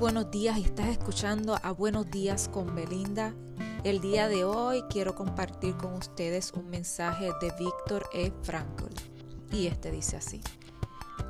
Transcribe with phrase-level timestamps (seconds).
[0.00, 3.34] buenos días y estás escuchando a Buenos días con Belinda.
[3.84, 8.32] El día de hoy quiero compartir con ustedes un mensaje de Víctor E.
[8.42, 8.86] Frankl.
[9.52, 10.40] Y este dice así.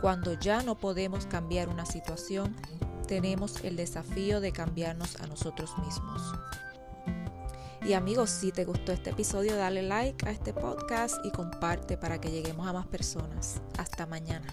[0.00, 2.56] Cuando ya no podemos cambiar una situación,
[3.06, 6.20] tenemos el desafío de cambiarnos a nosotros mismos.
[7.86, 12.20] Y amigos, si te gustó este episodio, dale like a este podcast y comparte para
[12.20, 13.62] que lleguemos a más personas.
[13.78, 14.52] Hasta mañana.